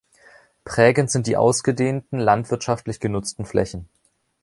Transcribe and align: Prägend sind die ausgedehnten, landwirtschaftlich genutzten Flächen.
Prägend 0.65 1.11
sind 1.11 1.27
die 1.27 1.37
ausgedehnten, 1.37 2.17
landwirtschaftlich 2.17 2.99
genutzten 2.99 3.45
Flächen. 3.45 3.87